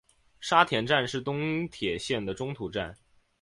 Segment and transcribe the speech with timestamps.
[0.39, 2.97] 沙田站是东铁线的中途站。